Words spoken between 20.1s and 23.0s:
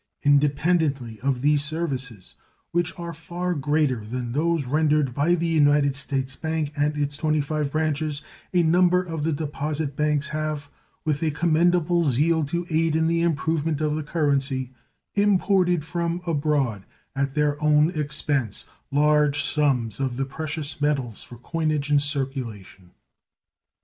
the precious metals for coinage and circulation.